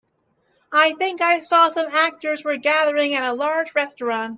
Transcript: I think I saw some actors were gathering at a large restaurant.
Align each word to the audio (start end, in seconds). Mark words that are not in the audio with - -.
I 0.73 0.93
think 0.93 1.21
I 1.21 1.41
saw 1.41 1.69
some 1.69 1.85
actors 1.85 2.43
were 2.43 2.57
gathering 2.57 3.13
at 3.13 3.23
a 3.23 3.33
large 3.33 3.75
restaurant. 3.75 4.29